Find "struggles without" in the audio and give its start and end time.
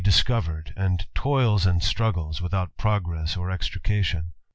1.83-2.75